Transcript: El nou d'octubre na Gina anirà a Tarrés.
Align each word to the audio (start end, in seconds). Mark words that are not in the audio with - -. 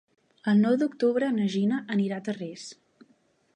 El 0.51 0.55
nou 0.61 0.77
d'octubre 0.83 1.29
na 1.35 1.45
Gina 1.57 1.83
anirà 1.97 2.19
a 2.21 2.27
Tarrés. 2.31 2.67